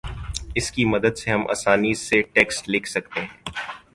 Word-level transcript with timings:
اس 0.55 0.71
کی 0.71 0.85
مدد 0.85 1.17
سے 1.17 1.31
ہم 1.31 1.45
آسانی 1.49 1.93
سے 1.93 2.21
ٹیکسٹ 2.21 2.69
لکھ 2.69 2.89
سکتے 2.89 3.21
ہیں 3.21 3.51